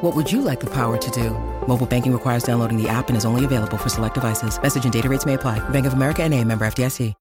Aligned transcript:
What 0.00 0.16
would 0.16 0.32
you 0.32 0.40
like 0.40 0.60
the 0.60 0.70
power 0.70 0.96
to 0.96 1.10
do? 1.10 1.28
Mobile 1.66 1.86
banking 1.86 2.14
requires 2.14 2.42
downloading 2.42 2.82
the 2.82 2.88
app 2.88 3.08
and 3.08 3.18
is 3.18 3.26
only 3.26 3.44
available 3.44 3.76
for 3.76 3.90
select 3.90 4.14
devices. 4.14 4.58
Message 4.62 4.84
and 4.84 4.92
data 4.92 5.10
rates 5.10 5.26
may 5.26 5.34
apply. 5.34 5.58
Bank 5.68 5.84
of 5.84 5.92
America 5.92 6.22
and 6.22 6.32
a 6.32 6.42
member 6.42 6.64
FDIC. 6.64 7.12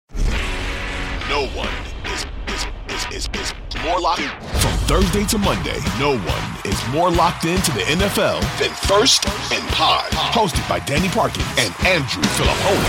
No 1.28 1.46
one 1.48 1.68
is, 2.06 2.26
is, 2.48 2.66
is, 2.88 3.28
is, 3.36 3.54
is 3.74 3.84
more 3.84 4.00
locked 4.00 4.22
in. 4.22 4.30
From 4.62 4.72
Thursday 4.88 5.26
to 5.26 5.38
Monday, 5.38 5.78
no 6.00 6.18
one 6.18 6.72
is 6.72 6.82
more 6.94 7.12
locked 7.12 7.44
into 7.44 7.70
the 7.72 7.82
NFL 7.82 8.40
than 8.60 8.70
First 8.88 9.28
and 9.52 9.68
Pod. 9.74 10.10
Hosted 10.12 10.68
by 10.70 10.80
Danny 10.80 11.10
Parkin 11.10 11.44
and 11.58 11.76
Andrew 11.86 12.24
Filippone. 12.24 12.86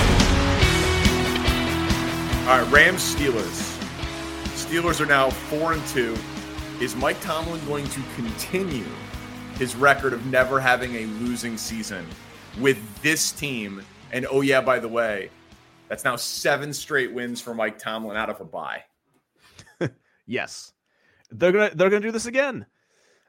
All 2.47 2.63
right, 2.63 2.73
Rams 2.73 3.17
Steelers. 3.17 3.77
Steelers 4.55 5.01
are 5.01 5.07
now 5.07 5.31
four 5.31 5.73
and 5.73 5.85
two. 5.89 6.17
Is 6.81 6.95
Mike 6.95 7.21
Tomlin 7.21 7.61
going 7.67 7.89
to 7.89 8.01
continue 8.15 8.87
his 9.61 9.77
record 9.77 10.15
of 10.15 10.25
never 10.25 10.59
having 10.59 10.95
a 10.97 11.05
losing 11.23 11.57
season 11.59 12.07
with 12.59 12.79
this 13.03 13.31
team? 13.31 13.83
And 14.11 14.27
oh 14.31 14.41
yeah, 14.41 14.63
by 14.63 14.79
the 14.79 14.89
way, 14.89 15.31
that's 15.89 16.03
now 16.03 16.17
seven 16.17 16.73
straight 16.73 17.13
wins 17.13 17.41
for 17.41 17.55
Mike 17.55 17.79
Tomlin 17.79 18.17
out 18.17 18.31
of 18.31 18.41
a 18.41 18.45
bye. 18.45 18.83
Yes, 20.27 20.73
they're 21.33 21.51
gonna 21.51 21.71
they're 21.75 21.91
gonna 21.91 22.01
do 22.01 22.13
this 22.13 22.27
again. 22.27 22.65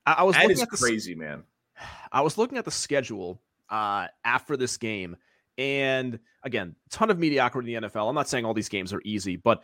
I, 0.06 0.14
I 0.20 0.24
was 0.24 0.36
That 0.36 0.44
looking 0.44 0.58
is 0.58 0.62
at 0.62 0.70
the, 0.70 0.78
crazy, 0.78 1.16
man. 1.16 1.44
I 2.12 2.22
was 2.22 2.38
looking 2.38 2.59
at 2.59 2.66
the 2.66 2.72
schedule 2.72 3.41
uh, 3.70 4.08
after 4.24 4.56
this 4.56 4.78
game, 4.78 5.18
and 5.58 6.20
again, 6.44 6.75
ton 6.91 7.09
of 7.09 7.18
mediocrity 7.18 7.74
in 7.74 7.81
the 7.81 7.90
NFL. 7.90 8.08
I'm 8.08 8.14
not 8.14 8.30
saying 8.30 8.46
all 8.46 8.53
these 8.53 8.70
games 8.70 8.94
are 8.94 9.02
easy, 9.03 9.36
but 9.36 9.64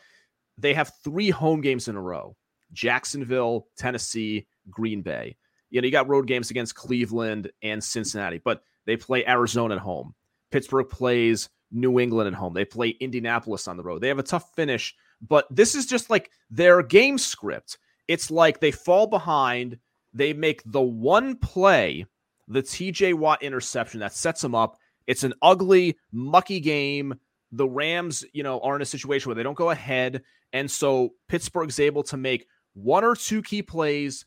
they 0.58 0.74
have 0.74 0.92
three 1.04 1.30
home 1.30 1.62
games 1.62 1.88
in 1.88 1.96
a 1.96 2.02
row: 2.02 2.36
Jacksonville, 2.74 3.68
Tennessee, 3.78 4.48
Green 4.72 5.04
Bay. 5.04 5.38
You 5.70 5.82
know, 5.82 5.86
you 5.86 5.92
got 5.92 6.08
road 6.08 6.28
games 6.28 6.50
against 6.50 6.76
Cleveland 6.76 7.52
and 7.62 7.84
Cincinnati, 7.84 8.40
but 8.44 8.64
they 8.86 8.98
play 8.98 9.26
Arizona 9.26 9.76
at 9.76 9.82
home. 9.82 10.16
Pittsburgh 10.52 10.90
plays 10.90 11.50
New 11.72 12.00
England 12.00 12.28
at 12.28 12.34
home. 12.34 12.54
They 12.54 12.66
play 12.66 12.90
Indianapolis 12.90 13.68
on 13.68 13.78
the 13.78 13.84
road. 13.84 14.02
They 14.02 14.08
have 14.08 14.20
a 14.20 14.24
tough 14.24 14.54
finish, 14.56 14.96
but 15.28 15.46
this 15.50 15.76
is 15.76 15.86
just 15.86 16.10
like 16.10 16.32
their 16.50 16.82
game 16.82 17.18
script. 17.18 17.78
It's 18.08 18.32
like 18.32 18.60
they 18.60 18.72
fall 18.72 19.08
behind, 19.08 19.78
they 20.14 20.34
make 20.34 20.62
the 20.66 20.82
one 20.82 21.36
play, 21.36 22.06
the 22.48 22.64
TJ 22.64 23.14
Watt 23.16 23.44
interception 23.44 24.00
that 24.00 24.14
sets 24.14 24.42
them 24.42 24.56
up. 24.56 24.78
It's 25.06 25.24
an 25.24 25.34
ugly, 25.42 25.98
mucky 26.12 26.60
game. 26.60 27.16
The 27.52 27.68
Rams, 27.68 28.26
you 28.34 28.44
know, 28.44 28.60
are 28.60 28.76
in 28.76 28.82
a 28.82 28.86
situation 28.86 29.30
where 29.30 29.36
they 29.36 29.44
don't 29.44 29.58
go 29.58 29.70
ahead. 29.70 30.24
And 30.54 30.70
so 30.70 31.14
Pittsburgh's 31.28 31.80
able 31.80 32.04
to 32.04 32.18
make 32.18 32.48
one 32.74 33.04
or 33.04 33.16
two 33.16 33.42
key 33.42 33.62
plays. 33.62 34.26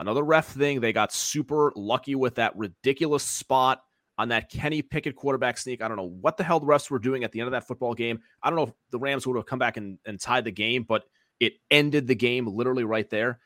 Another 0.00 0.22
ref 0.22 0.48
thing, 0.48 0.80
they 0.80 0.92
got 0.92 1.12
super 1.12 1.72
lucky 1.76 2.14
with 2.14 2.34
that 2.36 2.56
ridiculous 2.56 3.22
spot 3.22 3.82
on 4.18 4.28
that 4.30 4.50
Kenny 4.50 4.82
Pickett 4.82 5.14
quarterback 5.14 5.58
sneak. 5.58 5.82
I 5.82 5.88
don't 5.88 5.96
know 5.96 6.08
what 6.20 6.36
the 6.36 6.42
hell 6.44 6.58
the 6.58 6.66
refs 6.66 6.90
were 6.90 6.98
doing 6.98 7.22
at 7.22 7.32
the 7.32 7.40
end 7.40 7.46
of 7.46 7.52
that 7.52 7.66
football 7.66 7.94
game. 7.94 8.20
I 8.42 8.48
don't 8.50 8.56
know 8.56 8.62
if 8.64 8.72
the 8.90 8.98
Rams 8.98 9.26
would 9.26 9.36
have 9.36 9.46
come 9.46 9.58
back 9.58 9.76
and, 9.76 9.98
and 10.06 10.18
tied 10.18 10.44
the 10.44 10.50
game, 10.50 10.82
but 10.84 11.04
it 11.38 11.54
ended 11.70 12.06
the 12.06 12.14
game 12.14 12.46
literally 12.46 12.84
right 12.84 13.08
there. 13.10 13.40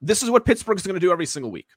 This 0.00 0.22
is 0.22 0.30
what 0.30 0.44
Pittsburgh's 0.44 0.82
going 0.82 0.94
to 0.94 1.00
do 1.00 1.12
every 1.12 1.26
single 1.26 1.50
week. 1.50 1.68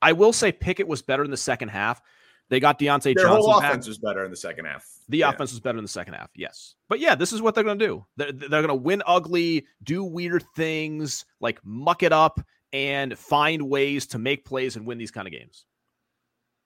I 0.00 0.12
will 0.12 0.32
say 0.32 0.52
Pickett 0.52 0.86
was 0.86 1.02
better 1.02 1.24
in 1.24 1.30
the 1.30 1.36
second 1.36 1.68
half. 1.70 2.00
They 2.48 2.60
got 2.60 2.78
Diontae 2.78 3.02
Their 3.14 3.24
Johnson. 3.24 3.28
whole 3.40 3.60
back. 3.60 3.70
offense 3.70 3.88
was 3.88 3.98
better 3.98 4.24
in 4.24 4.30
the 4.30 4.36
second 4.36 4.66
half. 4.66 4.84
The 5.08 5.18
Yeah. 5.18 5.30
offense 5.30 5.50
was 5.50 5.58
better 5.58 5.78
in 5.78 5.84
the 5.84 5.88
second 5.88 6.14
half, 6.14 6.30
yes. 6.36 6.76
But 6.88 7.00
yeah, 7.00 7.16
this 7.16 7.32
is 7.32 7.42
what 7.42 7.54
they're 7.56 7.64
going 7.64 7.78
to 7.80 7.86
do. 7.86 8.06
They're, 8.16 8.30
they're 8.32 8.48
going 8.62 8.68
to 8.68 8.74
win 8.74 9.02
ugly, 9.06 9.66
do 9.82 10.04
weird 10.04 10.44
things, 10.54 11.24
like 11.40 11.58
muck 11.64 12.04
it 12.04 12.12
up, 12.12 12.40
and 12.76 13.18
find 13.18 13.62
ways 13.62 14.06
to 14.08 14.18
make 14.18 14.44
plays 14.44 14.76
and 14.76 14.84
win 14.84 14.98
these 14.98 15.10
kind 15.10 15.26
of 15.26 15.32
games. 15.32 15.64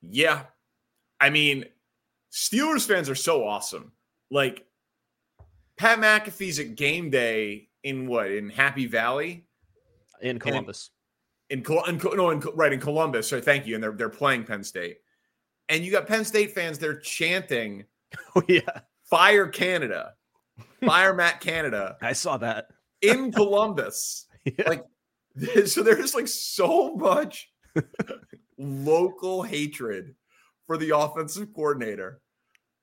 Yeah. 0.03 0.43
I 1.21 1.31
mean, 1.31 1.67
Steelers 2.33 2.85
fans 2.85 3.09
are 3.09 3.15
so 3.15 3.47
awesome. 3.47 3.93
Like 4.29 4.67
Pat 5.77 6.01
McAfee's 6.01 6.59
at 6.59 6.75
game 6.75 7.11
day 7.11 7.69
in 7.85 8.09
what? 8.09 8.29
In 8.29 8.51
Happy 8.51 8.87
Valley? 8.87 9.47
In 10.21 10.41
Columbus. 10.41 10.91
In, 11.49 11.63
Col- 11.63 11.85
in 11.85 11.99
no, 12.17 12.31
in, 12.31 12.41
right 12.55 12.73
in 12.73 12.81
Columbus. 12.81 13.29
So 13.29 13.41
thank 13.41 13.69
you. 13.69 13.77
And 13.77 13.85
they're 13.85 13.93
they're 13.93 14.09
playing 14.09 14.45
Penn 14.45 14.65
State. 14.65 14.99
And 15.69 15.85
you 15.85 15.93
got 15.93 16.09
Penn 16.09 16.25
State 16.25 16.53
fans, 16.53 16.77
they're 16.77 16.99
chanting 16.99 17.85
oh, 18.35 18.43
yeah. 18.49 18.81
Fire 19.05 19.47
Canada. 19.47 20.15
Fire 20.85 21.15
Matt 21.21 21.41
Canada 21.41 21.97
I 22.03 22.15
saw 22.15 22.37
that. 22.39 22.67
in 23.01 23.31
Columbus. 23.31 24.27
Yeah. 24.47 24.71
Like 24.71 24.85
so 25.67 25.83
there's 25.83 26.15
like 26.15 26.29
so 26.29 26.95
much 26.97 27.51
local 28.59 29.43
hatred 29.43 30.15
for 30.67 30.77
the 30.77 30.97
offensive 30.97 31.53
coordinator. 31.55 32.21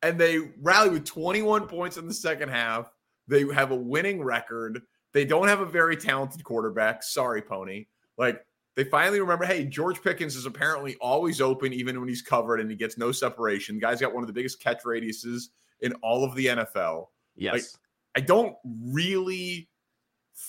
And 0.01 0.19
they 0.19 0.39
rally 0.61 0.89
with 0.89 1.05
21 1.05 1.67
points 1.67 1.97
in 1.97 2.07
the 2.07 2.13
second 2.13 2.49
half. 2.49 2.91
They 3.27 3.45
have 3.53 3.71
a 3.71 3.75
winning 3.75 4.23
record. 4.23 4.81
They 5.13 5.25
don't 5.25 5.47
have 5.47 5.61
a 5.61 5.65
very 5.65 5.97
talented 5.97 6.43
quarterback. 6.43 7.03
Sorry, 7.03 7.41
Pony. 7.41 7.87
Like 8.17 8.45
they 8.75 8.83
finally 8.83 9.19
remember, 9.19 9.45
hey, 9.45 9.65
George 9.65 10.01
Pickens 10.01 10.35
is 10.35 10.45
apparently 10.45 10.95
always 11.01 11.41
open, 11.41 11.73
even 11.73 11.99
when 11.99 12.07
he's 12.07 12.21
covered 12.21 12.59
and 12.59 12.69
he 12.69 12.77
gets 12.77 12.97
no 12.97 13.11
separation. 13.11 13.75
The 13.75 13.81
guy's 13.81 13.99
got 13.99 14.13
one 14.13 14.23
of 14.23 14.27
the 14.27 14.33
biggest 14.33 14.61
catch 14.61 14.83
radiuses 14.83 15.45
in 15.81 15.93
all 16.03 16.23
of 16.23 16.35
the 16.35 16.45
NFL. 16.45 17.07
Yes. 17.35 17.77
I 18.15 18.21
don't 18.21 18.55
really 18.65 19.69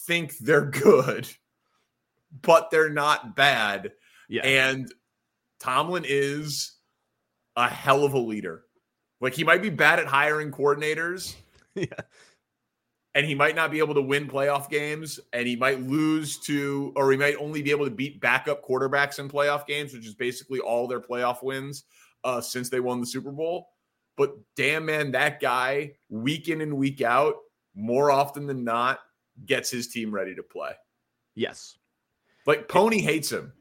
think 0.06 0.36
they're 0.38 0.66
good, 0.70 1.28
but 2.42 2.70
they're 2.70 2.90
not 2.90 3.36
bad. 3.36 3.92
yeah. 4.28 4.42
And 4.42 4.92
Tomlin 5.60 6.04
is 6.06 6.76
a 7.56 7.68
hell 7.68 8.04
of 8.04 8.14
a 8.14 8.18
leader. 8.18 8.64
Like 9.20 9.34
he 9.34 9.44
might 9.44 9.62
be 9.62 9.70
bad 9.70 9.98
at 9.98 10.06
hiring 10.06 10.52
coordinators 10.52 11.34
yeah. 11.74 11.86
and 13.14 13.26
he 13.26 13.34
might 13.34 13.56
not 13.56 13.70
be 13.72 13.78
able 13.80 13.94
to 13.94 14.02
win 14.02 14.28
playoff 14.28 14.70
games 14.70 15.18
and 15.32 15.46
he 15.46 15.56
might 15.56 15.80
lose 15.80 16.38
to 16.40 16.92
or 16.94 17.10
he 17.10 17.16
might 17.16 17.36
only 17.36 17.62
be 17.62 17.72
able 17.72 17.84
to 17.84 17.90
beat 17.90 18.20
backup 18.20 18.64
quarterbacks 18.64 19.18
in 19.18 19.28
playoff 19.28 19.66
games, 19.66 19.92
which 19.92 20.06
is 20.06 20.14
basically 20.14 20.60
all 20.60 20.86
their 20.86 21.00
playoff 21.00 21.42
wins 21.42 21.84
uh, 22.22 22.40
since 22.40 22.68
they 22.68 22.80
won 22.80 23.00
the 23.00 23.06
Super 23.06 23.32
Bowl. 23.32 23.70
But 24.16 24.34
damn 24.56 24.86
man, 24.86 25.12
that 25.12 25.40
guy 25.40 25.94
week 26.08 26.48
in 26.48 26.60
and 26.60 26.76
week 26.76 27.00
out, 27.00 27.36
more 27.74 28.10
often 28.10 28.46
than 28.46 28.64
not, 28.64 29.00
gets 29.46 29.70
his 29.70 29.88
team 29.88 30.12
ready 30.12 30.34
to 30.34 30.42
play. 30.42 30.72
Yes. 31.34 31.77
Like 32.48 32.66
Pony 32.66 33.02
hates 33.02 33.30
him. 33.30 33.52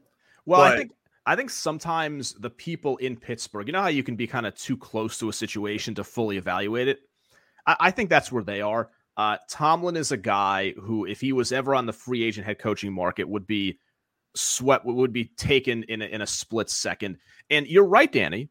Well, 0.46 0.62
I 0.62 0.74
think 0.74 0.92
I 1.26 1.36
think 1.36 1.50
sometimes 1.50 2.32
the 2.32 2.48
people 2.48 2.96
in 2.96 3.18
Pittsburgh, 3.18 3.66
you 3.66 3.72
know 3.74 3.82
how 3.82 3.88
you 3.88 4.02
can 4.02 4.16
be 4.16 4.26
kind 4.26 4.46
of 4.46 4.54
too 4.54 4.78
close 4.78 5.18
to 5.18 5.28
a 5.28 5.32
situation 5.32 5.94
to 5.96 6.04
fully 6.04 6.38
evaluate 6.38 6.88
it. 6.88 7.00
I, 7.66 7.76
I 7.78 7.90
think 7.90 8.08
that's 8.08 8.32
where 8.32 8.42
they 8.42 8.62
are. 8.62 8.88
Uh, 9.14 9.36
Tomlin 9.50 9.96
is 9.96 10.10
a 10.10 10.16
guy 10.16 10.72
who, 10.80 11.04
if 11.04 11.20
he 11.20 11.34
was 11.34 11.52
ever 11.52 11.74
on 11.74 11.84
the 11.84 11.92
free 11.92 12.22
agent 12.22 12.46
head 12.46 12.58
coaching 12.58 12.94
market, 12.94 13.28
would 13.28 13.46
be 13.46 13.78
swept, 14.34 14.86
would 14.86 15.12
be 15.12 15.26
taken 15.36 15.82
in 15.82 16.00
a, 16.00 16.06
in 16.06 16.22
a 16.22 16.26
split 16.26 16.70
second. 16.70 17.18
And 17.50 17.66
you're 17.66 17.84
right, 17.84 18.10
Danny. 18.10 18.48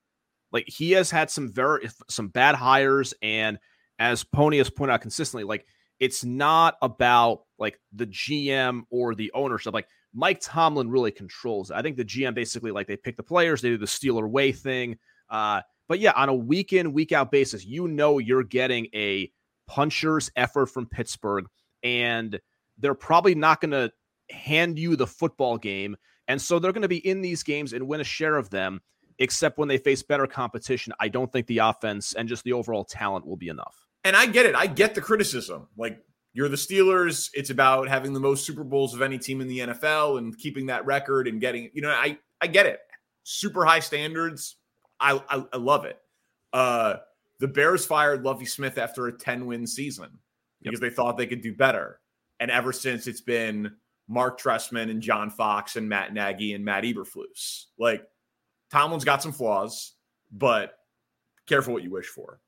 Like 0.52 0.66
he 0.68 0.92
has 0.92 1.10
had 1.10 1.32
some 1.32 1.52
very 1.52 1.90
some 2.10 2.28
bad 2.28 2.54
hires, 2.54 3.16
and 3.24 3.58
as 3.98 4.24
Pony 4.24 4.60
has 4.60 4.70
pointed 4.70 4.94
out 4.94 5.02
consistently, 5.02 5.46
like 5.46 5.66
it's 6.00 6.24
not 6.24 6.76
about 6.84 7.42
like 7.58 7.80
the 7.92 8.06
GM 8.06 8.84
or 8.92 9.16
the 9.16 9.32
ownership. 9.34 9.74
Like 9.74 9.88
Mike 10.14 10.40
Tomlin 10.42 10.90
really 10.90 11.12
controls. 11.12 11.72
I 11.72 11.82
think 11.82 11.98
the 11.98 12.06
GM 12.06 12.34
basically 12.34 12.72
like 12.72 12.88
they 12.88 12.98
pick 12.98 13.18
the 13.18 13.24
players, 13.24 13.62
they 13.62 13.70
do 13.70 13.78
the 13.78 13.86
Steeler 13.86 14.30
way 14.30 14.52
thing. 14.52 14.98
Uh, 15.30 15.62
but 15.88 16.00
yeah, 16.00 16.14
on 16.16 16.30
a 16.30 16.36
week 16.36 16.74
in, 16.74 16.94
week 16.94 17.12
out 17.12 17.32
basis, 17.32 17.66
you 17.66 17.88
know 17.88 18.18
you're 18.18 18.44
getting 18.44 18.88
a 18.94 19.32
puncher's 19.68 20.32
effort 20.36 20.68
from 20.68 20.86
Pittsburgh, 20.86 21.46
and 21.84 22.40
they're 22.78 22.94
probably 22.94 23.36
not 23.36 23.62
going 23.62 23.72
to 23.72 23.92
hand 24.30 24.78
you 24.78 24.96
the 24.96 25.08
football 25.08 25.58
game. 25.58 25.96
And 26.28 26.42
so 26.42 26.60
they're 26.60 26.74
going 26.74 26.82
to 26.82 26.88
be 26.88 27.06
in 27.08 27.22
these 27.22 27.44
games 27.44 27.74
and 27.74 27.88
win 27.88 28.02
a 28.02 28.06
share 28.06 28.36
of 28.36 28.50
them, 28.50 28.82
except 29.20 29.58
when 29.58 29.68
they 29.68 29.78
face 29.78 30.04
better 30.04 30.28
competition. 30.28 30.94
I 31.00 31.08
don't 31.08 31.32
think 31.32 31.48
the 31.48 31.60
offense 31.60 32.14
and 32.14 32.28
just 32.28 32.44
the 32.44 32.54
overall 32.54 32.84
talent 32.84 33.26
will 33.26 33.38
be 33.38 33.48
enough. 33.48 33.88
And 34.04 34.16
I 34.16 34.26
get 34.26 34.46
it. 34.46 34.56
I 34.56 34.68
get 34.68 34.96
the 34.96 35.02
criticism. 35.02 35.68
Like, 35.78 36.04
you're 36.38 36.50
the 36.50 36.56
Steelers. 36.56 37.32
It's 37.34 37.50
about 37.50 37.90
having 37.90 38.14
the 38.14 38.20
most 38.20 38.46
Super 38.46 38.64
Bowls 38.64 38.94
of 38.94 39.02
any 39.02 39.18
team 39.18 39.42
in 39.42 39.48
the 39.48 39.58
NFL 39.58 40.20
and 40.20 40.38
keeping 40.38 40.68
that 40.68 40.86
record 40.86 41.28
and 41.28 41.42
getting, 41.42 41.72
you 41.74 41.82
know, 41.82 41.90
I, 41.90 42.20
I 42.40 42.46
get 42.46 42.68
it. 42.68 42.80
Super 43.24 43.66
high 43.66 43.80
standards. 43.80 44.58
I, 45.00 45.20
I, 45.30 45.44
I 45.52 45.58
love 45.58 45.86
it. 45.86 46.00
Uh, 46.54 46.98
the 47.40 47.48
Bears 47.48 47.88
fired 47.88 48.22
Lovie 48.22 48.46
Smith 48.46 48.78
after 48.78 49.08
a 49.08 49.18
10 49.18 49.48
win 49.48 49.66
season 49.66 50.10
because 50.62 50.80
yep. 50.80 50.92
they 50.92 50.96
thought 50.96 51.18
they 51.18 51.26
could 51.26 51.42
do 51.42 51.56
better. 51.56 52.02
And 52.40 52.52
ever 52.52 52.72
since 52.72 53.08
it's 53.08 53.22
been 53.22 53.72
Marc 54.08 54.40
Trestman 54.40 54.92
and 54.92 55.02
John 55.02 55.32
Fox 55.32 55.76
and 55.76 55.90
Matt 55.90 56.14
Nagy 56.14 56.54
and 56.54 56.64
Matt 56.64 56.84
Eberflus. 56.84 57.66
Like 57.80 58.04
Tomlin's 58.70 59.06
got 59.06 59.24
some 59.24 59.32
flaws, 59.32 59.94
but 60.32 60.78
careful 61.48 61.74
what 61.74 61.82
you 61.82 61.90
wish 61.90 62.06
for. 62.06 62.40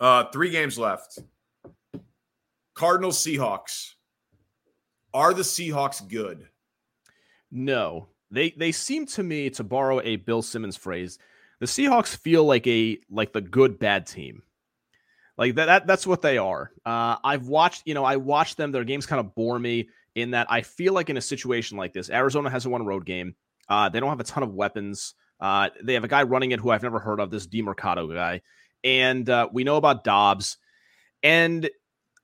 Uh, 0.00 0.24
three 0.32 0.48
games 0.48 0.78
left. 0.78 1.18
Cardinals, 2.76 3.18
Seahawks. 3.18 3.94
Are 5.12 5.34
the 5.34 5.42
Seahawks 5.42 6.06
good? 6.06 6.46
No. 7.50 8.08
They 8.30 8.50
they 8.50 8.72
seem 8.72 9.06
to 9.06 9.22
me 9.22 9.50
to 9.50 9.64
borrow 9.64 10.00
a 10.00 10.16
Bill 10.16 10.42
Simmons 10.42 10.76
phrase, 10.76 11.18
the 11.60 11.66
Seahawks 11.66 12.16
feel 12.16 12.44
like 12.44 12.66
a 12.66 12.98
like 13.10 13.32
the 13.32 13.40
good 13.40 13.78
bad 13.78 14.06
team. 14.06 14.42
Like 15.38 15.54
that, 15.56 15.66
that 15.66 15.86
that's 15.86 16.06
what 16.06 16.22
they 16.22 16.38
are. 16.38 16.70
Uh, 16.84 17.16
I've 17.22 17.48
watched, 17.48 17.82
you 17.86 17.94
know, 17.94 18.04
I 18.04 18.16
watched 18.16 18.56
them. 18.56 18.72
Their 18.72 18.84
games 18.84 19.06
kind 19.06 19.20
of 19.20 19.34
bore 19.34 19.58
me 19.58 19.88
in 20.14 20.32
that 20.32 20.46
I 20.50 20.62
feel 20.62 20.92
like 20.92 21.10
in 21.10 21.16
a 21.16 21.22
situation 21.22 21.76
like 21.76 21.92
this, 21.92 22.10
Arizona 22.10 22.50
won 22.66 22.80
a 22.80 22.84
road 22.84 23.04
game. 23.04 23.36
Uh, 23.68 23.88
they 23.88 24.00
don't 24.00 24.08
have 24.08 24.20
a 24.20 24.24
ton 24.24 24.42
of 24.42 24.54
weapons. 24.54 25.14
Uh, 25.38 25.68
they 25.82 25.94
have 25.94 26.04
a 26.04 26.08
guy 26.08 26.22
running 26.22 26.52
it 26.52 26.60
who 26.60 26.70
I've 26.70 26.82
never 26.82 26.98
heard 26.98 27.20
of, 27.20 27.30
this 27.30 27.46
Demercado 27.46 28.12
guy. 28.12 28.40
And 28.82 29.28
uh, 29.28 29.48
we 29.52 29.64
know 29.64 29.76
about 29.76 30.04
Dobbs. 30.04 30.56
And 31.22 31.68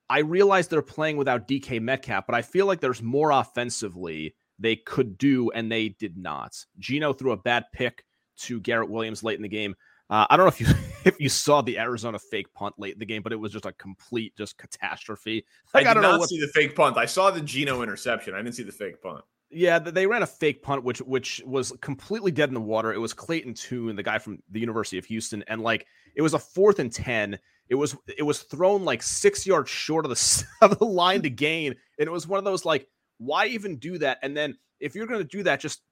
I 0.09 0.21
realize 0.21 0.69
they're 0.69 0.83
playing 0.83 1.17
without 1.17 1.49
DK 1.49 1.81
Metcalf, 1.81 2.27
but 2.27 2.35
I 2.35 2.43
feel 2.43 2.67
like 2.67 2.81
there's 2.81 3.03
more 3.03 3.31
offensively 3.31 4.35
they 4.59 4.77
could 4.77 5.19
do, 5.19 5.51
and 5.51 5.71
they 5.71 5.91
did 5.91 6.17
not. 6.17 6.57
Geno 6.79 7.13
threw 7.13 7.33
a 7.33 7.37
bad 7.37 7.65
pick 7.73 8.05
to 8.39 8.61
Garrett 8.61 8.91
Williams 8.91 9.23
late 9.23 9.37
in 9.37 9.43
the 9.43 9.49
game. 9.49 9.75
Uh, 10.11 10.27
I 10.29 10.37
don't 10.37 10.45
know 10.45 10.49
if 10.49 10.61
you 10.61 10.67
if 11.05 11.19
you 11.21 11.29
saw 11.29 11.63
the 11.63 11.79
Arizona 11.79 12.19
fake 12.19 12.53
punt 12.53 12.75
late 12.79 12.93
in 12.93 12.99
the 12.99 13.07
game, 13.07 13.23
but 13.23 13.33
it 13.33 13.37
was 13.37 13.53
just 13.53 13.67
a 13.67 13.73
complete 13.73 14.37
just 14.37 14.59
catastrophe. 14.59 15.45
Like, 15.73 15.87
I, 15.87 15.91
I 15.91 15.95
don't 15.95 16.03
know 16.03 16.19
what... 16.19 16.29
see 16.29 16.41
the 16.41 16.49
fake 16.49 16.77
punt. 16.77 16.97
I 16.97 17.07
saw 17.07 17.31
the 17.31 17.41
Geno 17.41 17.83
interception. 17.83 18.35
I 18.35 18.39
didn't 18.39 18.55
see 18.55 18.63
the 18.63 18.73
fake 18.73 19.03
punt. 19.03 19.25
Yeah, 19.53 19.79
they 19.79 20.07
ran 20.07 20.23
a 20.23 20.27
fake 20.27 20.63
punt, 20.63 20.83
which 20.83 20.99
which 21.01 21.43
was 21.45 21.73
completely 21.81 22.33
dead 22.33 22.49
in 22.49 22.55
the 22.55 22.61
water. 22.61 22.93
It 22.93 22.99
was 22.99 23.13
Clayton 23.13 23.55
Tune, 23.55 23.97
the 23.97 24.03
guy 24.03 24.19
from 24.19 24.43
the 24.51 24.61
University 24.61 24.99
of 24.99 25.05
Houston, 25.05 25.45
and 25.47 25.61
like 25.61 25.87
it 26.15 26.23
was 26.23 26.35
a 26.35 26.39
fourth 26.39 26.79
and 26.79 26.93
ten. 26.93 27.39
It 27.69 27.75
was 27.75 27.97
it 28.19 28.23
was 28.23 28.43
thrown 28.43 28.85
like 28.85 29.03
six 29.03 29.47
yards 29.47 29.71
short 29.71 30.07
of 30.07 30.11
the 30.11 30.45
of 30.63 30.79
the 30.79 30.87
line 30.87 31.23
to 31.23 31.31
gain, 31.31 31.75
and 31.99 32.07
it 32.07 32.11
was 32.11 32.27
one 32.27 32.39
of 32.39 32.45
those 32.45 32.65
like, 32.65 32.89
why 33.19 33.47
even 33.47 33.77
do 33.77 33.99
that? 33.99 34.19
And 34.23 34.37
then 34.37 34.57
if 34.81 34.95
you're 34.95 35.07
going 35.07 35.21
to 35.21 35.29
do 35.29 35.43
that, 35.45 35.61
just 35.61 35.83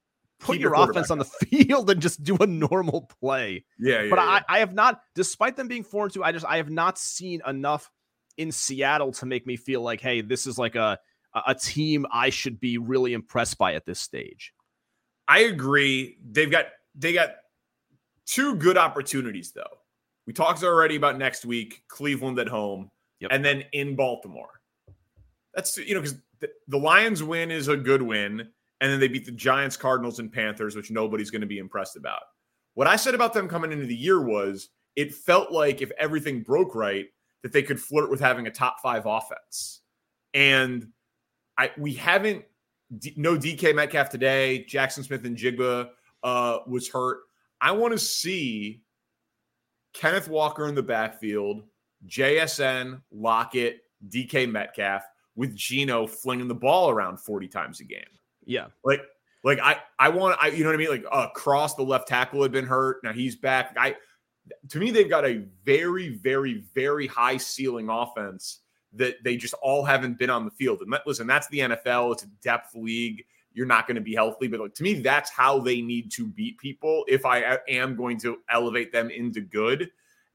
put 0.41 0.55
Keep 0.55 0.63
your, 0.63 0.77
your 0.77 0.91
offense 0.91 1.11
on 1.11 1.19
the 1.19 1.25
field 1.47 1.91
and 1.91 2.01
just 2.03 2.23
do 2.23 2.37
a 2.39 2.47
normal 2.47 3.09
play. 3.21 3.65
Yeah, 3.79 4.03
yeah 4.03 4.11
but 4.11 4.19
yeah. 4.19 4.41
I, 4.49 4.57
I 4.57 4.59
have 4.61 4.75
not, 4.75 5.01
despite 5.15 5.57
them 5.57 5.69
being 5.69 5.85
four 5.85 6.05
and 6.05 6.13
two, 6.13 6.25
I 6.25 6.33
just 6.33 6.47
I 6.47 6.57
have 6.57 6.71
not 6.71 6.99
seen 6.99 7.41
enough 7.47 7.91
in 8.37 8.51
Seattle 8.53 9.13
to 9.13 9.27
make 9.27 9.47
me 9.47 9.57
feel 9.57 9.83
like, 9.83 10.01
hey, 10.01 10.23
this 10.23 10.47
is 10.47 10.59
like 10.59 10.75
a 10.75 10.99
a 11.35 11.55
team 11.55 12.07
I 12.11 12.31
should 12.31 12.61
be 12.61 12.79
really 12.79 13.13
impressed 13.13 13.59
by 13.59 13.75
at 13.75 13.87
this 13.87 14.01
stage. 14.01 14.53
I 15.29 15.41
agree. 15.41 16.19
They've 16.31 16.51
got 16.51 16.67
they 16.95 17.13
got 17.13 17.31
two 18.27 18.57
good 18.57 18.77
opportunities 18.77 19.53
though. 19.53 19.79
We 20.27 20.33
talked 20.33 20.63
already 20.63 20.97
about 20.97 21.19
next 21.19 21.45
week, 21.45 21.83
Cleveland 21.89 22.39
at 22.39 22.49
home, 22.49 22.91
yep. 23.21 23.31
and 23.33 23.45
then 23.45 23.65
in 23.73 23.97
Baltimore. 23.97 24.61
That's 25.55 25.77
you 25.79 25.95
know 25.95 26.01
because 26.01 26.19
the, 26.41 26.51
the 26.69 26.79
Lions 26.79 27.23
win 27.23 27.51
is 27.51 27.69
a 27.69 27.77
good 27.77 28.03
win 28.03 28.49
and 28.81 28.91
then 28.91 28.99
they 28.99 29.09
beat 29.09 29.27
the 29.27 29.33
Giants, 29.33 29.77
Cardinals, 29.77 30.19
and 30.19 30.33
Panthers, 30.33 30.75
which 30.75 30.91
nobody's 30.91 31.31
going 31.31 31.43
to 31.43 31.47
be 31.47 31.59
impressed 31.59 31.97
about. 31.97 32.23
What 32.75 32.87
I 32.87 32.97
said 32.97 33.15
about 33.15 33.35
them 33.35 33.49
coming 33.49 33.73
into 33.73 33.87
the 33.87 33.97
year 33.97 34.23
was 34.23 34.71
it 34.97 35.15
felt 35.15 35.53
like 35.53 35.83
if 35.83 35.91
everything 35.99 36.43
broke 36.43 36.75
right, 36.75 37.07
that 37.43 37.53
they 37.53 37.63
could 37.63 37.81
flirt 37.81 38.11
with 38.11 38.21
having 38.21 38.47
a 38.47 38.51
top 38.51 38.81
five 38.81 39.05
offense. 39.07 39.81
And 40.35 40.89
I 41.61 41.71
we 41.77 41.93
haven't 41.93 42.45
no 43.17 43.37
DK 43.37 43.75
Metcalf 43.75 44.09
today. 44.09 44.65
Jaxon 44.67 45.05
Smith-Njigba 45.05 45.91
uh, 46.23 46.59
was 46.67 46.89
hurt. 46.89 47.19
I 47.61 47.73
want 47.73 47.93
to 47.93 47.99
see 47.99 48.83
Kenneth 49.93 50.27
Walker 50.27 50.67
in 50.67 50.75
the 50.75 50.83
backfield, 50.83 51.65
JSN, 52.07 53.03
Lockett, 53.13 53.83
DK 54.09 54.51
Metcalf 54.51 55.03
with 55.37 55.55
Geno 55.55 56.07
flinging 56.07 56.49
the 56.49 56.55
ball 56.55 56.89
around 56.89 57.19
40 57.19 57.47
times 57.49 57.81
a 57.81 57.85
game. 57.85 58.03
Yeah. 58.47 58.69
Like, 58.83 59.03
like 59.45 59.61
I, 59.61 59.77
I 59.99 60.09
want, 60.09 60.39
I, 60.41 60.49
you 60.49 60.65
know 60.65 60.71
what 60.71 60.77
I 60.77 60.79
mean? 60.79 60.89
Like, 60.89 61.05
uh, 61.13 61.29
Cross, 61.29 61.75
the 61.75 61.83
left 61.83 62.09
tackle, 62.09 62.43
had 62.43 62.53
been 62.53 62.67
hurt. 62.67 63.05
Now 63.05 63.13
he's 63.13 63.37
back. 63.37 63.77
I, 63.79 63.97
to 64.71 64.79
me, 64.79 64.91
they've 64.91 65.09
got 65.09 65.27
a 65.27 65.45
very, 65.65 66.09
very, 66.09 66.65
very 66.75 67.07
high 67.07 67.37
ceiling 67.37 67.91
offense 67.91 68.61
that 68.95 69.23
they 69.23 69.37
just 69.37 69.55
all 69.63 69.85
haven't 69.85 70.19
been 70.19 70.31
on 70.31 70.45
the 70.45 70.51
field. 70.51 70.81
And 70.81 70.95
listen, 71.07 71.27
that's 71.27 71.49
the 71.49 71.61
NFL. 71.61 72.13
It's 72.13 72.25
a 72.25 72.29
depth 72.43 72.75
league. 72.75 73.25
You're 73.53 73.67
not 73.67 73.87
going 73.87 73.97
to 73.97 74.01
be 74.01 74.15
healthy, 74.15 74.47
but 74.47 74.61
like, 74.61 74.75
to 74.75 74.83
me, 74.83 74.95
that's 74.95 75.31
how 75.31 75.59
they 75.59 75.81
need 75.81 76.11
to 76.13 76.27
beat 76.27 76.59
people. 76.59 77.05
If 77.09 77.27
I 77.27 77.59
am 77.69 77.97
going 77.97 78.19
to 78.21 78.39
elevate 78.51 78.93
them 78.93 79.11
into 79.11 79.41
good, 79.41 79.91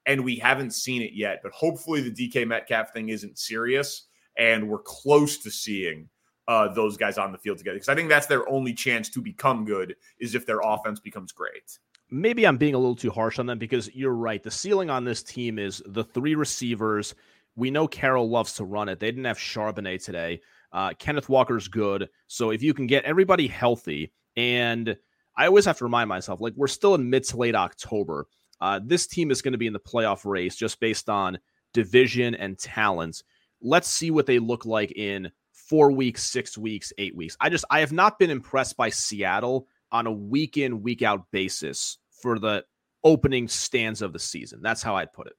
and 0.06 0.24
we 0.24 0.36
haven't 0.36 0.72
seen 0.72 1.02
it 1.02 1.14
yet, 1.14 1.40
but 1.42 1.52
hopefully 1.52 2.08
the 2.08 2.12
DK 2.12 2.48
Metcalf 2.48 2.94
thing 2.94 3.10
isn't 3.10 3.40
serious, 3.40 4.04
and 4.38 4.68
we're 4.68 4.80
close 4.80 5.38
to 5.40 5.50
seeing 5.50 6.10
uh, 6.48 6.68
those 6.74 6.98
guys 6.98 7.18
on 7.18 7.32
the 7.32 7.38
field 7.38 7.58
together 7.58 7.76
because 7.76 7.90
I 7.90 7.96
think 7.96 8.10
that's 8.10 8.28
their 8.28 8.48
only 8.50 8.74
chance 8.74 9.10
to 9.10 9.22
become 9.22 9.66
good 9.66 9.96
is 10.20 10.36
if 10.36 10.46
their 10.46 10.60
offense 10.64 11.00
becomes 11.00 11.32
great. 11.32 11.80
Maybe 12.12 12.46
I'm 12.46 12.58
being 12.58 12.76
a 12.76 12.78
little 12.78 12.96
too 12.96 13.10
harsh 13.10 13.40
on 13.40 13.48
them 13.48 13.58
because 13.58 13.90
you're 13.96 14.14
right. 14.14 14.44
The 14.44 14.52
ceiling 14.52 14.92
on 14.92 15.06
this 15.06 15.24
team 15.24 15.58
is 15.58 15.82
the 15.88 16.04
three 16.04 16.36
receivers. 16.36 17.16
We 17.56 17.72
know 17.72 17.88
Carroll 17.88 18.30
loves 18.30 18.54
to 18.54 18.66
run 18.66 18.90
it. 18.90 19.00
They 19.00 19.08
didn't 19.08 19.26
have 19.26 19.38
Charbonnet 19.38 20.04
today. 20.04 20.42
Uh, 20.72 20.94
Kenneth 21.00 21.30
Walker's 21.30 21.68
good. 21.68 22.10
So 22.28 22.52
if 22.52 22.62
you 22.62 22.74
can 22.74 22.88
get 22.88 23.06
everybody 23.06 23.48
healthy, 23.48 24.12
and 24.36 24.98
I 25.38 25.48
always 25.48 25.66
have 25.66 25.78
to 25.78 25.86
remind 25.86 26.10
myself, 26.10 26.42
like 26.42 26.54
we're 26.56 26.68
still 26.68 26.96
in 26.96 27.10
mid 27.10 27.24
to 27.26 27.38
late 27.38 27.56
October. 27.56 28.28
Uh, 28.62 28.80
this 28.84 29.08
team 29.08 29.32
is 29.32 29.42
going 29.42 29.52
to 29.52 29.58
be 29.58 29.68
in 29.68 29.74
the 29.74 29.80
playoff 29.80 30.26
race 30.26 30.56
just 30.56 30.80
based 30.80 31.10
on 31.10 31.38
division 31.74 32.36
and 32.36 32.58
talent. 32.58 33.24
Let's 33.62 33.88
see 33.88 34.12
what 34.12 34.26
they 34.26 34.40
look 34.40 34.66
like 34.66 34.92
in 34.94 35.32
four 35.52 35.92
weeks, 35.92 36.24
six 36.24 36.58
weeks, 36.58 36.94
eight 36.98 37.16
weeks. 37.16 37.36
I 37.40 37.50
just 37.50 37.66
I 37.70 37.80
have 37.80 37.92
not 37.92 38.20
been 38.20 38.30
impressed 38.30 38.78
by 38.78 38.90
Seattle 38.90 39.68
on 39.92 40.08
a 40.08 40.12
week 40.12 40.58
in, 40.58 40.84
week 40.84 41.02
out 41.02 41.26
basis 41.32 41.98
for 42.22 42.40
the 42.40 42.64
opening 43.04 43.48
stands 43.48 44.02
of 44.02 44.14
the 44.14 44.20
season. 44.20 44.62
That's 44.62 44.84
how 44.84 44.96
I'd 44.96 45.14
put 45.14 45.28
it. 45.28 45.34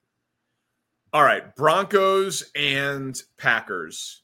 All 1.12 1.22
right, 1.22 1.54
Broncos 1.56 2.50
and 2.54 3.20
Packers. 3.38 4.22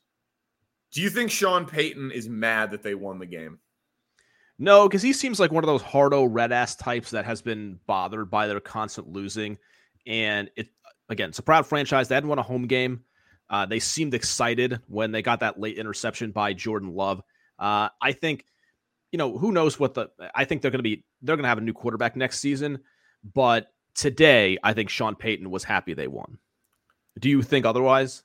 Do 0.93 1.01
you 1.01 1.09
think 1.09 1.31
Sean 1.31 1.65
Payton 1.65 2.11
is 2.11 2.29
mad 2.29 2.73
that 2.73 2.83
they 2.83 2.95
won 2.95 3.19
the 3.19 3.27
game? 3.27 3.59
No, 4.59 4.89
because 4.89 5.03
he 5.03 5.13
seems 5.13 5.41
like 5.41 5.51
one 5.51 5.65
of 5.65 5.69
those 5.69 5.83
hardo 5.83 6.25
red 6.25 6.53
ass 6.53 6.77
types 6.77 7.11
that 7.11 7.25
has 7.25 7.41
been 7.41 7.79
bothered 7.87 8.31
by 8.31 8.47
their 8.47 8.61
constant 8.61 9.09
losing. 9.09 9.59
And 10.07 10.51
it 10.57 10.69
again, 11.09 11.31
it's 11.31 11.39
a 11.39 11.43
proud 11.43 11.67
franchise. 11.67 12.09
They 12.09 12.15
hadn't 12.15 12.29
won 12.29 12.39
a 12.39 12.43
home 12.45 12.67
game. 12.67 13.05
Uh, 13.49 13.67
they 13.67 13.79
seemed 13.81 14.15
excited 14.15 14.81
when 14.89 15.13
they 15.13 15.23
got 15.23 15.41
that 15.41 15.59
late 15.59 15.79
interception 15.79 16.31
by 16.31 16.53
Jordan 16.53 16.95
Love. 16.95 17.23
Uh, 17.59 17.89
I 18.01 18.13
think, 18.13 18.45
you 19.11 19.19
know, 19.19 19.37
who 19.37 19.53
knows 19.53 19.79
what 19.79 19.95
the. 19.95 20.11
I 20.35 20.45
think 20.45 20.63
they're 20.63 20.71
to 20.79 20.83
be. 20.83 21.05
They're 21.23 21.37
to 21.37 21.49
have 21.49 21.59
a 21.59 21.63
new 21.63 21.75
quarterback 21.75 22.17
next 22.17 22.41
season. 22.41 22.81
But 23.35 23.69
today, 23.95 24.59
I 24.63 24.73
think 24.73 24.91
Sean 24.91 25.15
Payton 25.15 25.51
was 25.51 25.65
happy 25.65 25.95
they 25.95 26.09
won. 26.09 26.39
Do 27.19 27.29
you 27.29 27.43
think 27.43 27.67
otherwise? 27.67 28.23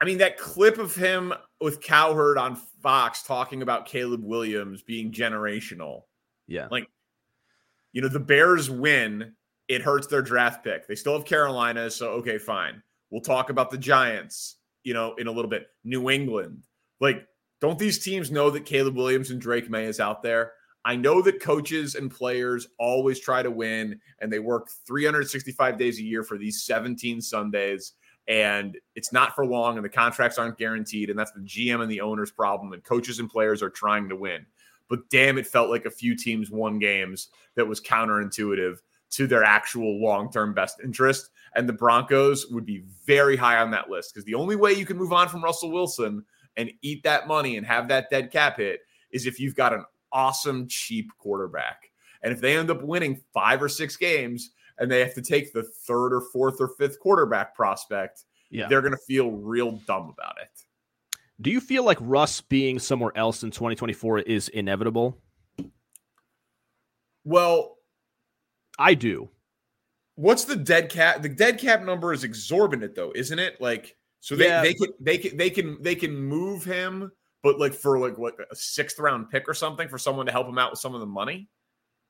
I 0.00 0.04
mean, 0.04 0.18
that 0.18 0.38
clip 0.38 0.78
of 0.78 0.94
him 0.94 1.34
with 1.60 1.82
Cowherd 1.82 2.38
on 2.38 2.56
Fox 2.82 3.22
talking 3.22 3.60
about 3.62 3.86
Caleb 3.86 4.24
Williams 4.24 4.82
being 4.82 5.12
generational. 5.12 6.04
Yeah. 6.46 6.68
Like, 6.70 6.88
you 7.92 8.00
know, 8.00 8.08
the 8.08 8.20
Bears 8.20 8.70
win, 8.70 9.34
it 9.68 9.82
hurts 9.82 10.06
their 10.06 10.22
draft 10.22 10.64
pick. 10.64 10.88
They 10.88 10.94
still 10.94 11.12
have 11.12 11.26
Carolina, 11.26 11.90
so 11.90 12.10
okay, 12.12 12.38
fine. 12.38 12.82
We'll 13.10 13.20
talk 13.20 13.50
about 13.50 13.70
the 13.70 13.78
Giants, 13.78 14.56
you 14.84 14.94
know, 14.94 15.14
in 15.16 15.26
a 15.26 15.32
little 15.32 15.50
bit. 15.50 15.68
New 15.84 16.08
England. 16.08 16.62
Like, 17.00 17.26
don't 17.60 17.78
these 17.78 17.98
teams 17.98 18.30
know 18.30 18.50
that 18.50 18.64
Caleb 18.64 18.96
Williams 18.96 19.30
and 19.30 19.40
Drake 19.40 19.68
Maye 19.68 19.84
is 19.84 20.00
out 20.00 20.22
there? 20.22 20.52
I 20.84 20.96
know 20.96 21.20
that 21.22 21.40
coaches 21.40 21.94
and 21.94 22.10
players 22.10 22.66
always 22.78 23.20
try 23.20 23.42
to 23.42 23.50
win 23.50 24.00
and 24.20 24.32
they 24.32 24.38
work 24.38 24.70
365 24.86 25.78
days 25.78 25.98
a 25.98 26.02
year 26.02 26.22
for 26.22 26.38
these 26.38 26.62
17 26.62 27.20
Sundays 27.20 27.92
and 28.28 28.78
it's 28.94 29.12
not 29.12 29.34
for 29.34 29.44
long 29.44 29.76
and 29.76 29.84
the 29.84 29.90
contracts 29.90 30.38
aren't 30.38 30.58
guaranteed 30.58 31.10
and 31.10 31.18
that's 31.18 31.32
the 31.32 31.40
GM 31.40 31.82
and 31.82 31.90
the 31.90 32.00
owner's 32.00 32.30
problem 32.30 32.72
and 32.72 32.82
coaches 32.82 33.18
and 33.18 33.28
players 33.28 33.62
are 33.62 33.70
trying 33.70 34.08
to 34.08 34.16
win. 34.16 34.46
But 34.88 35.08
damn 35.10 35.36
it 35.36 35.46
felt 35.46 35.70
like 35.70 35.84
a 35.84 35.90
few 35.90 36.16
teams 36.16 36.50
won 36.50 36.78
games 36.78 37.28
that 37.56 37.66
was 37.66 37.80
counterintuitive 37.80 38.78
to 39.10 39.26
their 39.26 39.44
actual 39.44 40.00
long-term 40.00 40.54
best 40.54 40.80
interest 40.82 41.30
and 41.56 41.68
the 41.68 41.74
Broncos 41.74 42.46
would 42.50 42.64
be 42.64 42.84
very 43.04 43.36
high 43.36 43.58
on 43.58 43.70
that 43.72 43.90
list 43.90 44.14
because 44.14 44.24
the 44.24 44.34
only 44.34 44.56
way 44.56 44.72
you 44.72 44.86
can 44.86 44.96
move 44.96 45.12
on 45.12 45.28
from 45.28 45.44
Russell 45.44 45.72
Wilson 45.72 46.24
and 46.56 46.72
eat 46.80 47.02
that 47.02 47.26
money 47.26 47.58
and 47.58 47.66
have 47.66 47.88
that 47.88 48.08
dead 48.08 48.30
cap 48.30 48.56
hit 48.56 48.80
is 49.10 49.26
if 49.26 49.40
you've 49.40 49.56
got 49.56 49.72
an 49.72 49.84
awesome 50.12 50.68
cheap 50.68 51.10
quarterback. 51.18 51.90
And 52.22 52.32
if 52.32 52.40
they 52.40 52.56
end 52.56 52.70
up 52.70 52.82
winning 52.82 53.20
5 53.32 53.62
or 53.62 53.68
6 53.68 53.96
games, 53.96 54.50
and 54.80 54.90
they 54.90 55.00
have 55.00 55.14
to 55.14 55.22
take 55.22 55.52
the 55.52 55.62
third 55.62 56.12
or 56.12 56.22
fourth 56.32 56.56
or 56.58 56.68
fifth 56.68 56.98
quarterback 56.98 57.54
prospect, 57.54 58.24
yeah. 58.50 58.66
they're 58.66 58.80
going 58.80 58.94
to 58.94 59.04
feel 59.06 59.30
real 59.30 59.72
dumb 59.86 60.12
about 60.12 60.36
it. 60.40 60.48
Do 61.40 61.50
you 61.50 61.60
feel 61.60 61.84
like 61.84 61.98
Russ 62.00 62.40
being 62.40 62.78
somewhere 62.78 63.12
else 63.14 63.42
in 63.42 63.50
2024 63.50 64.20
is 64.20 64.48
inevitable? 64.48 65.18
Well, 67.24 67.76
I 68.78 68.94
do. 68.94 69.28
What's 70.16 70.44
the 70.44 70.56
dead 70.56 70.90
cap? 70.90 71.22
The 71.22 71.28
dead 71.28 71.58
cap 71.58 71.82
number 71.82 72.12
is 72.12 72.24
exorbitant, 72.24 72.94
though, 72.94 73.12
isn't 73.14 73.38
it? 73.38 73.60
Like, 73.60 73.96
so 74.20 74.36
they, 74.36 74.48
yeah, 74.48 74.62
they 74.62 74.74
can 74.74 74.88
they 75.00 75.16
can 75.18 75.36
they 75.36 75.50
can 75.50 75.82
they 75.82 75.94
can 75.94 76.14
move 76.14 76.62
him, 76.62 77.10
but 77.42 77.58
like 77.58 77.72
for 77.72 77.98
like 77.98 78.18
what 78.18 78.34
a 78.50 78.56
sixth 78.56 78.98
round 78.98 79.30
pick 79.30 79.48
or 79.48 79.54
something 79.54 79.88
for 79.88 79.98
someone 79.98 80.26
to 80.26 80.32
help 80.32 80.46
him 80.46 80.58
out 80.58 80.70
with 80.70 80.80
some 80.80 80.94
of 80.94 81.00
the 81.00 81.06
money. 81.06 81.48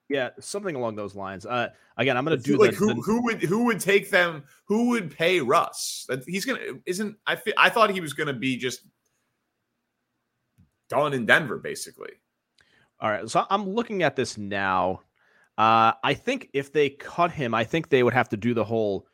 Yeah, 0.08 0.30
something 0.40 0.74
along 0.74 0.96
those 0.96 1.14
lines. 1.14 1.46
Uh, 1.46 1.68
again, 1.96 2.16
I'm 2.16 2.24
going 2.24 2.36
to 2.36 2.42
do 2.42 2.58
like 2.58 2.72
the, 2.72 2.76
who 2.76 2.86
the, 2.88 2.94
who 2.94 3.22
would 3.22 3.42
who 3.42 3.64
would 3.66 3.78
take 3.78 4.10
them? 4.10 4.42
Who 4.64 4.88
would 4.88 5.16
pay 5.16 5.40
Russ? 5.40 6.08
He's 6.26 6.44
gonna 6.44 6.58
isn't 6.84 7.16
I 7.26 7.36
th- 7.36 7.54
I 7.56 7.70
thought 7.70 7.90
he 7.90 8.00
was 8.00 8.12
going 8.12 8.26
to 8.26 8.32
be 8.32 8.56
just 8.56 8.80
done 10.88 11.14
in 11.14 11.26
Denver, 11.26 11.58
basically. 11.58 12.10
All 12.98 13.08
right, 13.08 13.30
so 13.30 13.46
I'm 13.48 13.70
looking 13.70 14.02
at 14.02 14.16
this 14.16 14.36
now. 14.36 15.00
Uh, 15.56 15.92
I 16.02 16.14
think 16.14 16.48
if 16.52 16.72
they 16.72 16.90
cut 16.90 17.30
him, 17.30 17.54
I 17.54 17.64
think 17.64 17.88
they 17.88 18.02
would 18.02 18.12
have 18.12 18.28
to 18.30 18.36
do 18.36 18.52
the 18.52 18.64
whole 18.64 19.06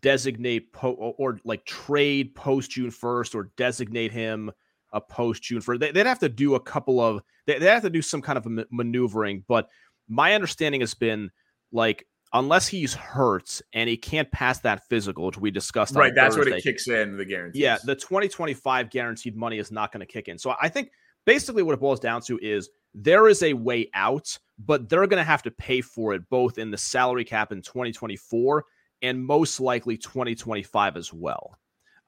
designate 0.00 0.72
po- 0.72 0.92
or, 0.92 1.14
or 1.18 1.40
like 1.44 1.64
trade 1.64 2.34
post 2.36 2.70
June 2.70 2.92
first, 2.92 3.34
or 3.34 3.50
designate 3.56 4.12
him 4.12 4.52
a 4.96 5.00
post 5.00 5.42
June 5.42 5.60
first. 5.60 5.80
They, 5.80 5.92
would 5.92 6.06
have 6.06 6.18
to 6.20 6.28
do 6.28 6.54
a 6.54 6.60
couple 6.60 7.00
of 7.00 7.22
they, 7.46 7.54
would 7.54 7.62
have 7.62 7.82
to 7.82 7.90
do 7.90 8.02
some 8.02 8.22
kind 8.22 8.38
of 8.38 8.48
maneuvering, 8.70 9.44
but 9.46 9.68
my 10.08 10.34
understanding 10.34 10.80
has 10.80 10.94
been 10.94 11.30
like 11.70 12.06
unless 12.32 12.66
he's 12.66 12.94
hurt 12.94 13.60
and 13.72 13.88
he 13.88 13.96
can't 13.96 14.30
pass 14.32 14.60
that 14.60 14.82
physical, 14.88 15.26
which 15.26 15.38
we 15.38 15.50
discussed. 15.50 15.94
Right, 15.94 16.12
that's 16.14 16.34
Thursday, 16.34 16.50
what 16.52 16.58
it 16.58 16.62
kicks 16.62 16.88
in 16.88 17.16
the 17.16 17.24
guarantee. 17.24 17.60
Yeah, 17.60 17.78
the 17.84 17.94
2025 17.94 18.90
guaranteed 18.90 19.36
money 19.36 19.58
is 19.58 19.70
not 19.70 19.92
going 19.92 20.00
to 20.00 20.12
kick 20.12 20.28
in. 20.28 20.38
So 20.38 20.54
I 20.60 20.68
think 20.68 20.90
basically 21.24 21.62
what 21.62 21.74
it 21.74 21.80
boils 21.80 22.00
down 22.00 22.22
to 22.22 22.38
is 22.40 22.70
there 22.94 23.28
is 23.28 23.42
a 23.42 23.52
way 23.52 23.90
out, 23.94 24.38
but 24.58 24.88
they're 24.88 25.06
going 25.06 25.20
to 25.20 25.24
have 25.24 25.42
to 25.42 25.50
pay 25.50 25.82
for 25.82 26.14
it 26.14 26.28
both 26.30 26.58
in 26.58 26.70
the 26.70 26.78
salary 26.78 27.24
cap 27.24 27.52
in 27.52 27.62
2024 27.62 28.64
and 29.02 29.24
most 29.24 29.60
likely 29.60 29.96
2025 29.96 30.96
as 30.96 31.12
well. 31.12 31.56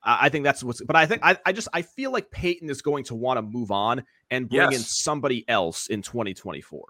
I 0.08 0.28
think 0.30 0.44
that's 0.44 0.64
what's, 0.64 0.82
but 0.82 0.96
I 0.96 1.06
think 1.06 1.20
I, 1.22 1.36
I 1.44 1.52
just 1.52 1.68
I 1.72 1.82
feel 1.82 2.10
like 2.10 2.30
Payton 2.30 2.70
is 2.70 2.80
going 2.80 3.04
to 3.04 3.14
want 3.14 3.36
to 3.36 3.42
move 3.42 3.70
on 3.70 4.04
and 4.30 4.48
bring 4.48 4.72
yes. 4.72 4.80
in 4.80 4.80
somebody 4.80 5.44
else 5.48 5.88
in 5.88 6.02
2024. 6.02 6.82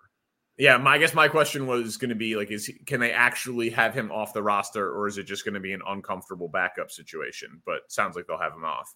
Yeah, 0.57 0.77
my 0.77 0.95
I 0.95 0.99
guess 0.99 1.15
my 1.15 1.29
question 1.29 1.67
was 1.67 1.97
going 1.97 2.11
to 2.11 2.17
be 2.17 2.37
like, 2.37 2.51
is 2.51 2.71
can 2.87 3.01
they 3.01 3.13
actually 3.13 3.71
have 3.71 3.95
him 3.95 4.11
off 4.11 4.33
the 4.33 4.43
roster, 4.43 4.91
or 4.91 5.07
is 5.07 5.19
it 5.19 5.25
just 5.25 5.45
going 5.45 5.55
to 5.55 5.61
be 5.61 5.73
an 5.73 5.83
uncomfortable 5.87 6.49
backup 6.49 6.91
situation? 6.91 7.63
But 7.65 7.81
sounds 7.89 8.17
like 8.17 8.27
they'll 8.27 8.39
have 8.39 8.55
him 8.55 8.65
off. 8.65 8.95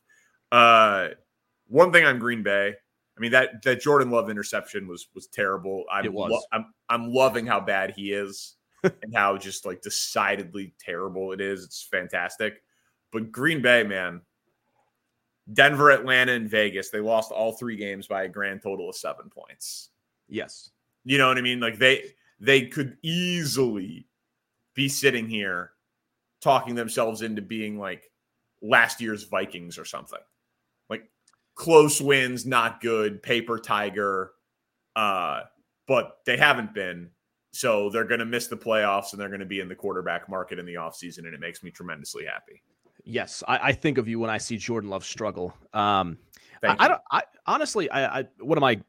Uh, 0.50 1.09
one 1.69 1.93
thing 1.93 2.05
on 2.05 2.19
Green 2.19 2.43
Bay, 2.43 2.75
I 3.17 3.21
mean 3.21 3.33
that 3.33 3.62
that 3.62 3.81
Jordan 3.81 4.11
Love 4.11 4.29
interception 4.31 4.88
was 4.88 5.09
was 5.14 5.29
terrible. 5.29 5.85
I'm, 5.91 6.05
it 6.05 6.12
was. 6.12 6.31
Lo- 6.33 6.43
I'm 6.52 6.67
I'm 6.88 7.12
loving 7.12 7.47
how 7.47 7.61
bad 7.61 7.93
he 7.97 8.12
is 8.12 8.57
and 8.83 9.14
how 9.14 9.37
just 9.37 9.64
like 9.64 9.83
decidedly 9.83 10.75
terrible 10.81 11.33
it 11.33 11.41
is. 11.41 11.64
It's 11.64 11.87
fantastic. 11.91 12.55
But 13.12 13.31
Green 13.31 13.61
Bay, 13.61 13.85
man, 13.85 14.23
Denver, 15.52 15.90
Atlanta, 15.90 16.33
and 16.33 16.49
Vegas, 16.49 16.90
they 16.90 17.00
lost 17.00 17.31
all 17.31 17.52
three 17.52 17.76
games 17.76 18.07
by 18.07 18.25
a 18.25 18.28
grand 18.28 18.62
total 18.62 18.88
of 18.88 18.97
seven 18.97 19.28
points. 19.28 19.90
Yes. 20.28 20.71
You 21.04 21.19
know 21.19 21.28
what 21.28 21.38
I 21.38 21.42
mean? 21.42 21.61
Like 21.61 21.78
they 21.78 22.14
they 22.40 22.66
could 22.66 22.97
easily 23.02 24.07
be 24.75 24.88
sitting 24.88 25.28
here 25.28 25.73
talking 26.40 26.75
themselves 26.75 27.23
into 27.23 27.42
being 27.42 27.78
like 27.78 28.11
last 28.62 29.00
year's 29.00 29.25
Vikings 29.25 29.78
or 29.78 29.85
something. 29.85 30.19
Like 30.88 31.11
close 31.54 32.00
wins, 32.00 32.47
not 32.47 32.81
good, 32.81 33.23
paper 33.23 33.59
tiger. 33.59 34.33
Uh, 34.97 35.42
but 35.87 36.19
they 36.25 36.37
haven't 36.37 36.75
been. 36.75 37.11
So 37.52 37.90
they're 37.90 38.04
going 38.04 38.21
to 38.21 38.26
miss 38.26 38.47
the 38.47 38.57
playoffs 38.57 39.12
and 39.12 39.21
they're 39.21 39.28
going 39.28 39.40
to 39.40 39.47
be 39.47 39.61
in 39.61 39.69
the 39.69 39.75
quarterback 39.75 40.28
market 40.28 40.59
in 40.59 40.64
the 40.64 40.75
offseason. 40.75 41.19
And 41.19 41.35
it 41.35 41.40
makes 41.40 41.62
me 41.62 41.71
tremendously 41.71 42.25
happy. 42.25 42.62
Yes. 43.04 43.42
I, 43.47 43.59
I 43.59 43.73
think 43.73 43.99
of 43.99 44.09
you 44.09 44.18
when 44.18 44.30
I 44.30 44.38
see 44.38 44.56
Jordan 44.56 44.90
Love 44.90 45.04
struggle. 45.04 45.54
Um, 45.73 46.18
I, 46.62 46.76
I, 46.78 46.88
don't, 46.88 47.00
I 47.11 47.23
honestly, 47.47 47.90
I, 47.90 48.21
I, 48.21 48.25
one 48.40 48.56
of 48.56 48.62
my 48.62 48.80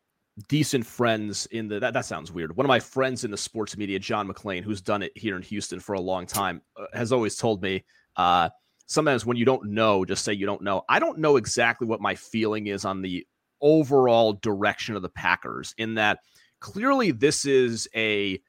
decent 0.47 0.85
friends 0.85 1.45
in 1.47 1.67
the 1.67 1.79
that, 1.79 1.93
that 1.93 2.05
sounds 2.05 2.31
weird. 2.31 2.55
One 2.55 2.65
of 2.65 2.67
my 2.67 2.79
friends 2.79 3.23
in 3.23 3.31
the 3.31 3.37
sports 3.37 3.77
media, 3.77 3.99
John 3.99 4.27
McClain, 4.27 4.63
who's 4.63 4.81
done 4.81 5.03
it 5.03 5.11
here 5.15 5.35
in 5.35 5.41
Houston 5.43 5.79
for 5.79 5.93
a 5.93 6.01
long 6.01 6.25
time, 6.25 6.61
uh, 6.77 6.85
has 6.93 7.11
always 7.11 7.35
told 7.35 7.61
me 7.61 7.83
uh, 8.15 8.49
sometimes 8.87 9.25
when 9.25 9.37
you 9.37 9.45
don't 9.45 9.69
know, 9.69 10.05
just 10.05 10.23
say 10.23 10.33
you 10.33 10.45
don't 10.45 10.61
know. 10.61 10.83
I 10.89 10.99
don't 10.99 11.19
know 11.19 11.37
exactly 11.37 11.87
what 11.87 12.01
my 12.01 12.15
feeling 12.15 12.67
is 12.67 12.85
on 12.85 13.01
the 13.01 13.25
overall 13.61 14.33
direction 14.33 14.95
of 14.95 15.01
the 15.01 15.09
Packers 15.09 15.73
in 15.77 15.95
that 15.95 16.19
clearly 16.59 17.11
this 17.11 17.45
is 17.45 17.87
a 17.95 18.39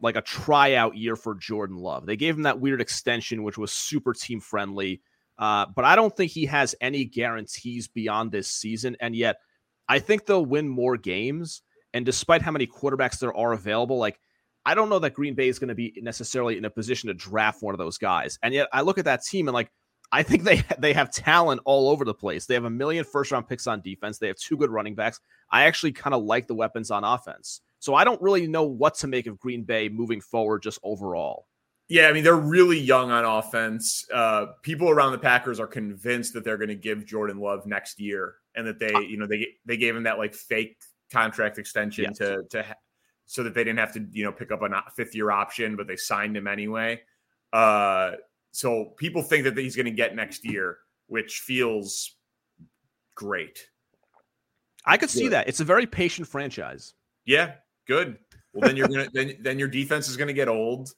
like 0.00 0.16
a 0.16 0.22
tryout 0.22 0.96
year 0.96 1.16
for 1.16 1.34
Jordan 1.34 1.76
Love. 1.76 2.04
They 2.04 2.16
gave 2.16 2.36
him 2.36 2.42
that 2.42 2.60
weird 2.60 2.80
extension, 2.80 3.42
which 3.42 3.56
was 3.56 3.72
super 3.72 4.12
team 4.12 4.40
friendly. 4.40 5.00
Uh, 5.38 5.66
but 5.74 5.84
I 5.84 5.96
don't 5.96 6.16
think 6.16 6.30
he 6.30 6.46
has 6.46 6.74
any 6.80 7.04
guarantees 7.04 7.88
beyond 7.88 8.32
this 8.32 8.48
season. 8.48 8.96
And 9.00 9.16
yet, 9.16 9.36
I 9.88 9.98
think 9.98 10.26
they'll 10.26 10.44
win 10.44 10.68
more 10.68 10.96
games. 10.96 11.62
And 11.92 12.06
despite 12.06 12.42
how 12.42 12.50
many 12.50 12.66
quarterbacks 12.66 13.18
there 13.18 13.36
are 13.36 13.52
available, 13.52 13.98
like 13.98 14.18
I 14.66 14.74
don't 14.74 14.88
know 14.88 14.98
that 15.00 15.14
Green 15.14 15.34
Bay 15.34 15.48
is 15.48 15.58
going 15.58 15.68
to 15.68 15.74
be 15.74 15.92
necessarily 16.02 16.56
in 16.56 16.64
a 16.64 16.70
position 16.70 17.08
to 17.08 17.14
draft 17.14 17.62
one 17.62 17.74
of 17.74 17.78
those 17.78 17.98
guys. 17.98 18.38
And 18.42 18.54
yet 18.54 18.68
I 18.72 18.80
look 18.80 18.98
at 18.98 19.04
that 19.04 19.22
team 19.22 19.48
and 19.48 19.54
like 19.54 19.70
I 20.10 20.22
think 20.22 20.44
they 20.44 20.62
they 20.78 20.92
have 20.92 21.10
talent 21.10 21.60
all 21.64 21.88
over 21.88 22.04
the 22.04 22.14
place. 22.14 22.46
They 22.46 22.54
have 22.54 22.64
a 22.64 22.70
million 22.70 23.04
first 23.04 23.30
round 23.30 23.48
picks 23.48 23.66
on 23.66 23.80
defense. 23.80 24.18
They 24.18 24.28
have 24.28 24.36
two 24.36 24.56
good 24.56 24.70
running 24.70 24.94
backs. 24.94 25.20
I 25.50 25.64
actually 25.64 25.92
kind 25.92 26.14
of 26.14 26.22
like 26.22 26.46
the 26.46 26.54
weapons 26.54 26.90
on 26.90 27.04
offense. 27.04 27.60
So 27.80 27.94
I 27.94 28.04
don't 28.04 28.22
really 28.22 28.46
know 28.46 28.64
what 28.64 28.94
to 28.96 29.06
make 29.06 29.26
of 29.26 29.38
Green 29.38 29.64
Bay 29.64 29.88
moving 29.90 30.20
forward 30.20 30.62
just 30.62 30.78
overall. 30.82 31.46
Yeah, 31.88 32.08
I 32.08 32.12
mean 32.12 32.24
they're 32.24 32.34
really 32.36 32.78
young 32.78 33.10
on 33.10 33.24
offense. 33.24 34.06
Uh, 34.12 34.46
people 34.62 34.88
around 34.88 35.12
the 35.12 35.18
Packers 35.18 35.60
are 35.60 35.66
convinced 35.66 36.32
that 36.34 36.44
they're 36.44 36.56
going 36.56 36.68
to 36.68 36.74
give 36.74 37.04
Jordan 37.04 37.38
Love 37.38 37.66
next 37.66 38.00
year, 38.00 38.36
and 38.54 38.66
that 38.66 38.78
they, 38.78 38.92
uh 38.92 39.00
you 39.00 39.18
know, 39.18 39.26
they 39.26 39.46
they 39.66 39.76
gave 39.76 39.94
him 39.94 40.04
that 40.04 40.18
like 40.18 40.34
fake 40.34 40.76
contract 41.12 41.58
extension 41.58 42.04
yes. 42.04 42.18
to 42.18 42.42
to 42.50 42.64
so 43.26 43.42
that 43.42 43.54
they 43.54 43.64
didn't 43.64 43.78
have 43.78 43.92
to 43.92 44.06
you 44.12 44.24
know 44.24 44.32
pick 44.32 44.50
up 44.50 44.62
a 44.62 44.82
fifth 44.96 45.14
year 45.14 45.30
option, 45.30 45.76
but 45.76 45.86
they 45.86 45.96
signed 45.96 46.36
him 46.36 46.46
anyway. 46.46 47.00
Uh, 47.52 48.12
so 48.52 48.86
people 48.96 49.22
think 49.22 49.44
that 49.44 49.56
he's 49.56 49.76
going 49.76 49.86
to 49.86 49.92
get 49.92 50.14
next 50.14 50.44
year, 50.44 50.78
which 51.06 51.40
feels 51.40 52.16
great. 53.14 53.68
I 54.84 54.96
could 54.96 55.10
see 55.10 55.28
that. 55.28 55.48
It's 55.48 55.60
a 55.60 55.64
very 55.64 55.86
patient 55.86 56.28
franchise. 56.28 56.94
Yeah, 57.24 57.54
good. 57.86 58.18
Well, 58.52 58.68
then 58.68 58.76
you're 58.76 58.88
gonna 58.88 59.08
then 59.12 59.36
then 59.40 59.58
your 59.58 59.68
defense 59.68 60.08
is 60.08 60.16
going 60.16 60.28
to 60.28 60.34
get 60.34 60.48
old 60.48 60.90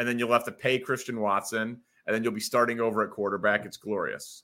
and 0.00 0.08
then 0.08 0.18
you'll 0.18 0.32
have 0.32 0.46
to 0.46 0.52
pay 0.52 0.78
Christian 0.78 1.20
Watson, 1.20 1.78
and 2.06 2.14
then 2.16 2.24
you'll 2.24 2.32
be 2.32 2.40
starting 2.40 2.80
over 2.80 3.04
at 3.04 3.10
quarterback. 3.10 3.66
It's 3.66 3.76
glorious. 3.76 4.38